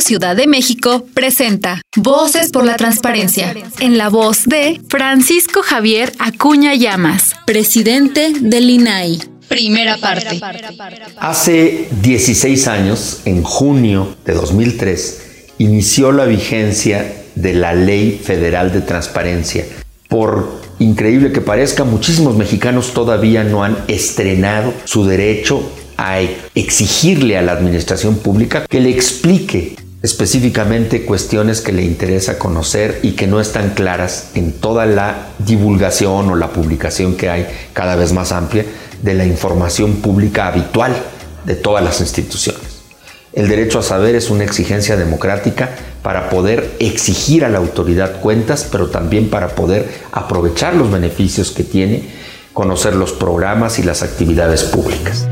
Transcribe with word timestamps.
Ciudad 0.00 0.34
de 0.36 0.46
México 0.46 1.06
presenta 1.12 1.82
Voces 1.96 2.50
por 2.50 2.64
la 2.64 2.76
Transparencia, 2.76 3.54
en 3.80 3.98
la 3.98 4.08
voz 4.08 4.44
de 4.44 4.80
Francisco 4.88 5.62
Javier 5.62 6.12
Acuña 6.18 6.74
Llamas, 6.74 7.34
presidente 7.46 8.32
del 8.40 8.70
INAI. 8.70 9.18
Primera 9.48 9.98
parte. 9.98 10.40
Hace 11.18 11.88
16 12.00 12.68
años, 12.68 13.20
en 13.26 13.42
junio 13.42 14.16
de 14.24 14.32
2003, 14.32 15.22
inició 15.58 16.12
la 16.12 16.24
vigencia 16.24 17.24
de 17.34 17.54
la 17.54 17.74
Ley 17.74 18.20
Federal 18.22 18.72
de 18.72 18.80
Transparencia. 18.80 19.66
Por 20.08 20.60
increíble 20.78 21.32
que 21.32 21.40
parezca, 21.40 21.84
muchísimos 21.84 22.36
mexicanos 22.36 22.94
todavía 22.94 23.44
no 23.44 23.62
han 23.62 23.76
estrenado 23.88 24.72
su 24.84 25.04
derecho 25.04 25.70
a 25.96 26.20
exigirle 26.54 27.36
a 27.36 27.42
la 27.42 27.52
administración 27.52 28.16
pública 28.16 28.66
que 28.66 28.80
le 28.80 28.90
explique 28.90 29.76
específicamente 30.02 31.04
cuestiones 31.04 31.60
que 31.60 31.72
le 31.72 31.82
interesa 31.82 32.38
conocer 32.38 32.98
y 33.02 33.12
que 33.12 33.26
no 33.26 33.40
están 33.40 33.70
claras 33.70 34.30
en 34.34 34.52
toda 34.52 34.84
la 34.84 35.28
divulgación 35.38 36.28
o 36.28 36.36
la 36.36 36.52
publicación 36.52 37.16
que 37.16 37.30
hay 37.30 37.46
cada 37.72 37.94
vez 37.94 38.12
más 38.12 38.32
amplia 38.32 38.64
de 39.00 39.14
la 39.14 39.24
información 39.24 39.96
pública 39.96 40.48
habitual 40.48 40.92
de 41.44 41.54
todas 41.54 41.84
las 41.84 42.00
instituciones. 42.00 42.82
El 43.32 43.48
derecho 43.48 43.78
a 43.78 43.82
saber 43.82 44.14
es 44.14 44.28
una 44.28 44.44
exigencia 44.44 44.96
democrática 44.96 45.70
para 46.02 46.28
poder 46.28 46.76
exigir 46.80 47.44
a 47.44 47.48
la 47.48 47.58
autoridad 47.58 48.20
cuentas, 48.20 48.68
pero 48.70 48.88
también 48.90 49.30
para 49.30 49.54
poder 49.54 49.88
aprovechar 50.12 50.74
los 50.74 50.90
beneficios 50.90 51.50
que 51.50 51.64
tiene 51.64 52.10
conocer 52.52 52.94
los 52.94 53.12
programas 53.12 53.78
y 53.78 53.82
las 53.82 54.02
actividades 54.02 54.64
públicas. 54.64 55.26